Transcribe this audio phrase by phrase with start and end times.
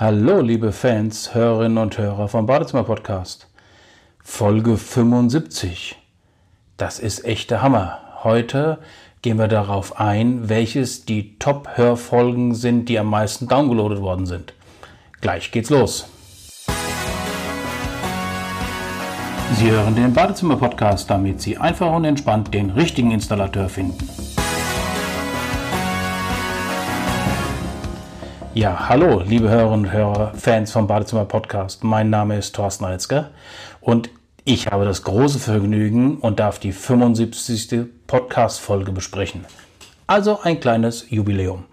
[0.00, 3.48] Hallo, liebe Fans, Hörerinnen und Hörer vom Badezimmer Podcast.
[4.24, 5.94] Folge 75.
[6.78, 7.98] Das ist echter Hammer.
[8.24, 8.78] Heute
[9.20, 14.54] gehen wir darauf ein, welches die Top-Hörfolgen sind, die am meisten downgeloadet worden sind.
[15.20, 16.08] Gleich geht's los.
[19.58, 24.08] Sie hören den Badezimmer Podcast, damit Sie einfach und entspannt den richtigen Installateur finden.
[28.52, 31.84] Ja, hallo, liebe Hörerinnen und Hörer, Fans vom Badezimmer Podcast.
[31.84, 33.30] Mein Name ist Thorsten Alzger
[33.80, 34.10] und
[34.44, 37.86] ich habe das große Vergnügen und darf die 75.
[38.08, 39.44] Podcast-Folge besprechen.
[40.08, 41.66] Also ein kleines Jubiläum.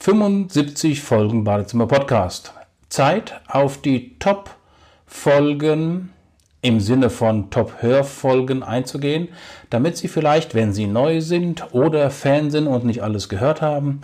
[0.00, 2.52] 75 Folgen Badezimmer Podcast.
[2.90, 6.12] Zeit auf die Top-Folgen
[6.60, 9.28] im Sinne von Top-Hörfolgen einzugehen,
[9.70, 14.02] damit Sie vielleicht, wenn Sie neu sind oder Fan sind und nicht alles gehört haben,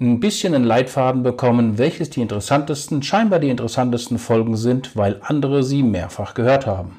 [0.00, 5.62] ein bisschen einen Leitfaden bekommen, welches die interessantesten, scheinbar die interessantesten Folgen sind, weil andere
[5.62, 6.98] sie mehrfach gehört haben.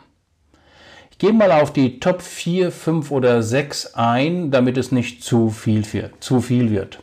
[1.11, 5.49] Ich gehe mal auf die Top 4, 5 oder 6 ein, damit es nicht zu
[5.49, 5.83] viel,
[6.19, 6.99] zu viel wird.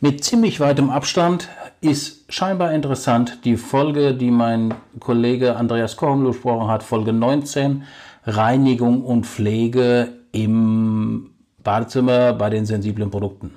[0.00, 1.48] Mit ziemlich weitem Abstand
[1.80, 7.84] ist scheinbar interessant die Folge, die mein Kollege Andreas Korn besprochen hat, Folge 19,
[8.24, 11.30] Reinigung und Pflege im
[11.62, 13.52] Badezimmer bei den sensiblen Produkten.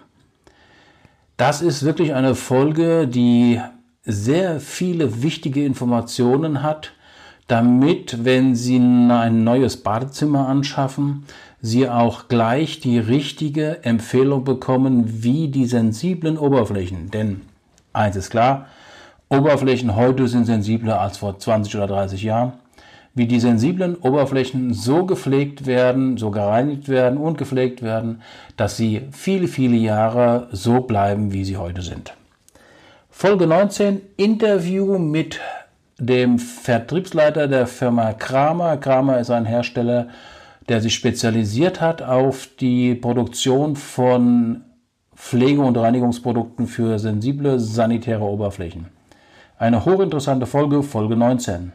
[1.37, 3.59] Das ist wirklich eine Folge, die
[4.03, 6.93] sehr viele wichtige Informationen hat,
[7.47, 11.25] damit, wenn Sie ein neues Badezimmer anschaffen,
[11.61, 17.11] Sie auch gleich die richtige Empfehlung bekommen, wie die sensiblen Oberflächen.
[17.11, 17.41] Denn
[17.91, 18.67] eins ist klar,
[19.27, 22.53] Oberflächen heute sind sensibler als vor 20 oder 30 Jahren
[23.15, 28.21] wie die sensiblen Oberflächen so gepflegt werden, so gereinigt werden und gepflegt werden,
[28.57, 32.13] dass sie viele, viele Jahre so bleiben, wie sie heute sind.
[33.09, 35.39] Folge 19, Interview mit
[35.97, 38.75] dem Vertriebsleiter der Firma Kramer.
[38.75, 40.09] Kramer ist ein Hersteller,
[40.67, 44.61] der sich spezialisiert hat auf die Produktion von
[45.15, 48.87] Pflege- und Reinigungsprodukten für sensible sanitäre Oberflächen.
[49.57, 51.71] Eine hochinteressante Folge, Folge 19.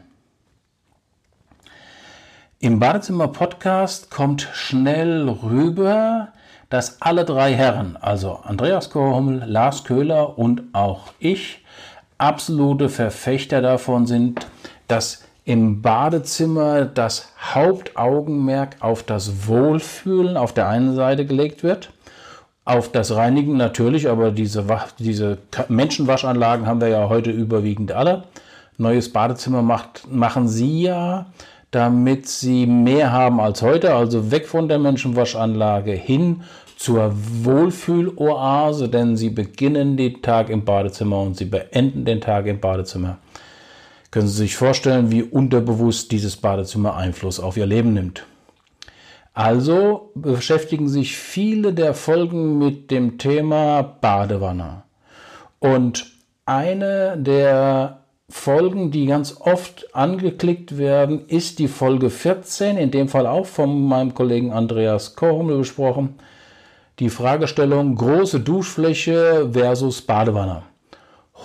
[2.63, 6.27] Im Badezimmer-Podcast kommt schnell rüber,
[6.69, 11.65] dass alle drei Herren, also Andreas Korhummel, Lars Köhler und auch ich,
[12.19, 14.45] absolute Verfechter davon sind,
[14.87, 21.89] dass im Badezimmer das Hauptaugenmerk auf das Wohlfühlen auf der einen Seite gelegt wird,
[22.63, 24.67] auf das Reinigen natürlich, aber diese,
[24.99, 28.25] diese Menschenwaschanlagen haben wir ja heute überwiegend alle.
[28.77, 31.25] Neues Badezimmer macht, machen Sie ja
[31.71, 36.43] damit sie mehr haben als heute, also weg von der Menschenwaschanlage hin
[36.75, 42.59] zur Wohlfühloase, denn sie beginnen den Tag im Badezimmer und sie beenden den Tag im
[42.59, 43.17] Badezimmer.
[44.11, 48.25] Können Sie sich vorstellen, wie unterbewusst dieses Badezimmer Einfluss auf Ihr Leben nimmt?
[49.33, 54.83] Also beschäftigen sich viele der Folgen mit dem Thema Badewanne.
[55.59, 56.11] Und
[56.45, 58.01] eine der
[58.31, 63.87] Folgen, die ganz oft angeklickt werden, ist die Folge 14, in dem Fall auch von
[63.87, 66.15] meinem Kollegen Andreas Kormel besprochen.
[66.99, 70.63] Die Fragestellung große Duschfläche versus Badewanne.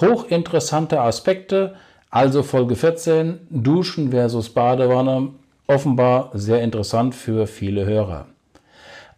[0.00, 1.74] Hochinteressante Aspekte,
[2.10, 5.30] also Folge 14, Duschen versus Badewanne,
[5.66, 8.26] offenbar sehr interessant für viele Hörer.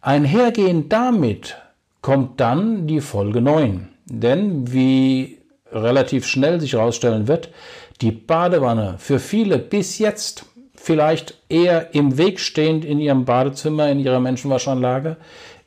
[0.01, 1.57] Einhergehend damit
[2.01, 3.89] kommt dann die Folge 9.
[4.05, 5.38] Denn wie
[5.71, 7.49] relativ schnell sich herausstellen wird,
[8.01, 13.99] die Badewanne für viele bis jetzt vielleicht eher im Weg stehend in ihrem Badezimmer, in
[13.99, 15.17] ihrer Menschenwaschanlage,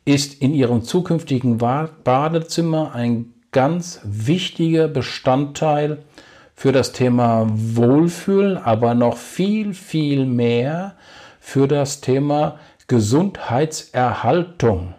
[0.04, 5.98] ist in ihrem zukünftigen Badezimmer ein ganz wichtiger Bestandteil
[6.54, 10.96] für das Thema Wohlfühlen, aber noch viel, viel mehr
[11.38, 14.94] für das Thema Gesundheitserhaltung.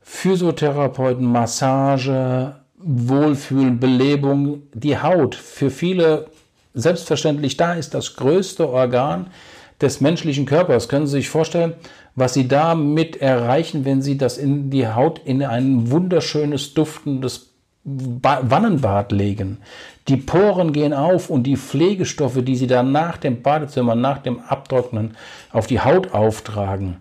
[0.00, 5.34] Physiotherapeuten, Massage, Wohlfühlen, Belebung, die Haut.
[5.34, 6.26] Für viele
[6.74, 9.28] selbstverständlich da ist das größte Organ
[9.80, 10.88] des menschlichen Körpers.
[10.88, 11.74] Können Sie sich vorstellen,
[12.14, 17.50] was Sie damit erreichen, wenn Sie das in die Haut in ein wunderschönes, duftendes
[17.84, 19.58] ba Wannenbad legen.
[20.08, 24.40] Die Poren gehen auf und die Pflegestoffe, die Sie dann nach dem Badezimmer, nach dem
[24.40, 25.16] Abtrocknen
[25.52, 26.96] auf die Haut auftragen,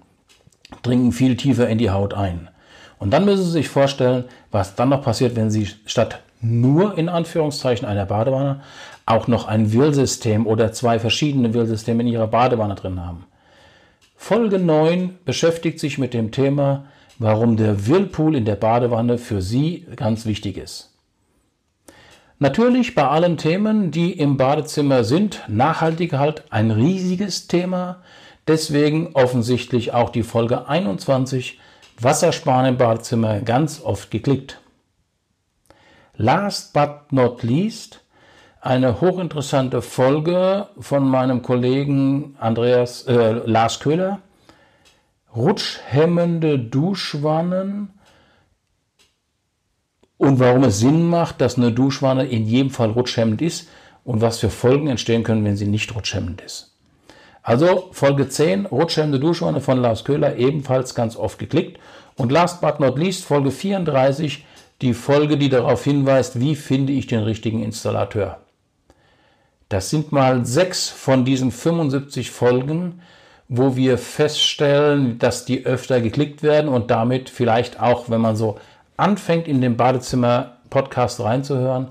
[0.81, 2.49] dringen viel tiefer in die Haut ein.
[2.99, 7.09] Und dann müssen Sie sich vorstellen, was dann noch passiert, wenn Sie statt nur in
[7.09, 8.61] Anführungszeichen einer Badewanne
[9.05, 13.25] auch noch ein Wirlsystem oder zwei verschiedene Wirlsysteme in Ihrer Badewanne drin haben.
[14.15, 16.85] Folge 9 beschäftigt sich mit dem Thema,
[17.19, 20.91] warum der Whirlpool in der Badewanne für Sie ganz wichtig ist.
[22.39, 28.01] Natürlich bei allen Themen, die im Badezimmer sind, Nachhaltigkeit ein riesiges Thema.
[28.47, 31.59] Deswegen offensichtlich auch die Folge 21
[31.99, 34.59] Wassersparen im Badezimmer ganz oft geklickt.
[36.15, 38.01] Last but not least
[38.61, 44.19] eine hochinteressante Folge von meinem Kollegen Andreas äh, Lars Köhler.
[45.35, 47.99] Rutschhemmende Duschwannen
[50.17, 53.67] und warum es Sinn macht, dass eine Duschwanne in jedem Fall rutschhemmend ist
[54.05, 56.72] und was für Folgen entstehen können, wenn sie nicht rutschhemmend ist.
[57.43, 61.77] Also Folge 10, rutschhemmende Duschwanne von Lars Köhler, ebenfalls ganz oft geklickt.
[62.15, 64.45] Und last but not least, Folge 34,
[64.81, 68.39] die Folge, die darauf hinweist, wie finde ich den richtigen Installateur.
[69.67, 73.01] Das sind mal sechs von diesen 75 Folgen,
[73.49, 78.57] wo wir feststellen, dass die öfter geklickt werden und damit vielleicht auch, wenn man so
[78.95, 81.89] anfängt, in den Badezimmer-Podcast reinzuhören,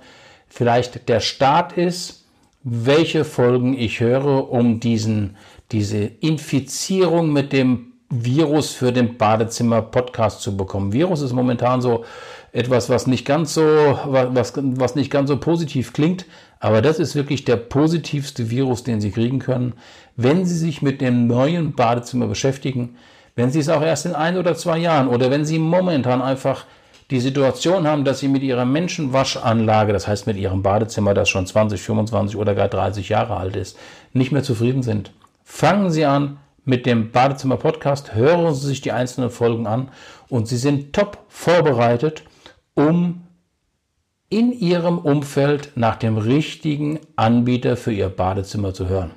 [0.48, 2.21] vielleicht der Start ist,
[2.64, 5.36] welche Folgen ich höre, um diesen,
[5.72, 10.92] diese Infizierung mit dem Virus für den Badezimmer-Podcast zu bekommen.
[10.92, 12.04] Virus ist momentan so
[12.52, 16.26] etwas, was nicht ganz so, was, was nicht ganz so positiv klingt,
[16.60, 19.72] aber das ist wirklich der positivste Virus, den Sie kriegen können,
[20.16, 22.96] wenn Sie sich mit dem neuen Badezimmer beschäftigen,
[23.34, 26.66] wenn Sie es auch erst in ein oder zwei Jahren oder wenn Sie momentan einfach
[27.12, 31.46] die Situation haben, dass sie mit ihrer Menschenwaschanlage, das heißt mit ihrem Badezimmer, das schon
[31.46, 33.78] 20, 25 oder gar 30 Jahre alt ist,
[34.12, 35.12] nicht mehr zufrieden sind.
[35.44, 39.90] Fangen Sie an mit dem Badezimmer Podcast, hören Sie sich die einzelnen Folgen an
[40.28, 42.22] und Sie sind top vorbereitet,
[42.74, 43.22] um
[44.28, 49.10] in Ihrem Umfeld nach dem richtigen Anbieter für Ihr Badezimmer zu hören.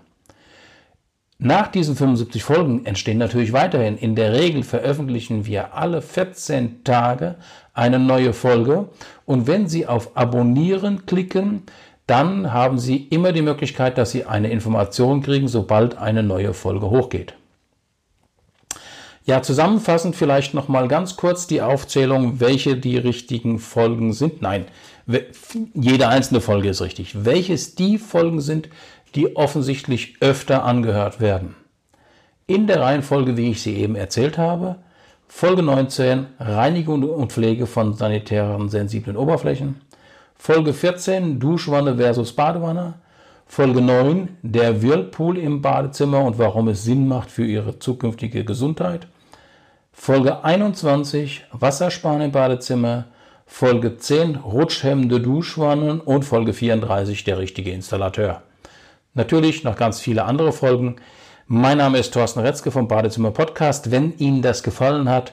[1.37, 3.97] Nach diesen 75 Folgen entstehen natürlich weiterhin.
[3.97, 7.35] In der Regel veröffentlichen wir alle 14 Tage
[7.73, 8.87] eine neue Folge.
[9.25, 11.63] Und wenn Sie auf Abonnieren klicken,
[12.07, 16.89] dann haben Sie immer die Möglichkeit, dass Sie eine Information kriegen, sobald eine neue Folge
[16.89, 17.33] hochgeht.
[19.25, 24.43] Ja, zusammenfassend vielleicht noch mal ganz kurz die Aufzählung, welche die richtigen Folgen sind.
[24.43, 24.65] Nein,
[25.73, 27.25] jede einzelne Folge ist richtig.
[27.25, 28.69] Welches die Folgen sind,
[29.15, 31.55] die offensichtlich öfter angehört werden.
[32.47, 34.77] In der Reihenfolge, wie ich sie eben erzählt habe,
[35.27, 39.81] Folge 19 Reinigung und Pflege von sanitären sensiblen Oberflächen,
[40.35, 42.95] Folge 14 Duschwanne versus Badewanne,
[43.47, 49.07] Folge 9 der Whirlpool im Badezimmer und warum es Sinn macht für Ihre zukünftige Gesundheit,
[49.91, 53.05] Folge 21 Wassersparen im Badezimmer,
[53.47, 56.01] Folge 10 rutschhemmende Duschwannen.
[56.01, 58.41] Und Folge 34 der richtige Installateur.
[59.17, 60.97] Natürlich noch ganz viele andere Folgen.
[61.47, 63.89] Mein Name ist Thorsten Retzke vom Badezimmer Podcast.
[63.89, 65.31] Wenn Ihnen das gefallen hat,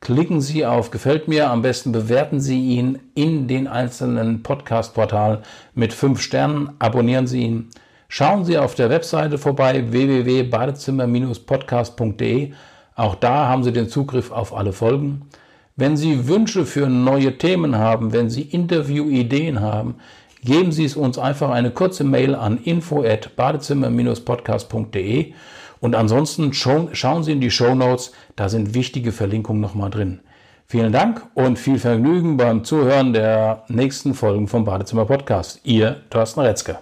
[0.00, 1.50] klicken Sie auf Gefällt mir.
[1.50, 5.38] Am besten bewerten Sie ihn in den einzelnen Podcast-Portalen
[5.74, 6.74] mit fünf Sternen.
[6.78, 7.70] Abonnieren Sie ihn.
[8.06, 12.52] Schauen Sie auf der Webseite vorbei www.badezimmer-podcast.de.
[12.94, 15.22] Auch da haben Sie den Zugriff auf alle Folgen.
[15.74, 19.96] Wenn Sie Wünsche für neue Themen haben, wenn Sie Interviewideen haben,
[20.44, 25.32] geben Sie es uns einfach eine kurze Mail an info@badezimmer-podcast.de
[25.80, 30.20] und ansonsten schauen Sie in die Show Notes, da sind wichtige Verlinkungen nochmal drin.
[30.66, 35.60] Vielen Dank und viel Vergnügen beim Zuhören der nächsten Folgen vom Badezimmer Podcast.
[35.64, 36.78] Ihr Thorsten Retzke.